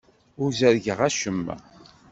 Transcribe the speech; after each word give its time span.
Ur 0.41 0.49
ẓerrgeɣ 0.59 0.99
acemma. 1.07 1.55